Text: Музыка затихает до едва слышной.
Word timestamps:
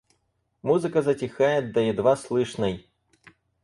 Музыка 0.63 1.03
затихает 1.03 1.73
до 1.73 1.79
едва 1.81 2.15
слышной. 2.15 2.87